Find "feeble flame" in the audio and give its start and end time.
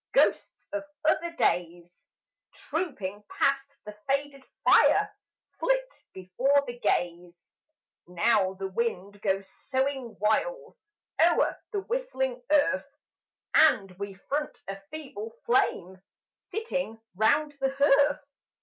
14.89-16.01